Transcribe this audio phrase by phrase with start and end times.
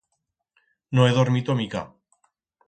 [0.99, 1.85] No he dormito mica.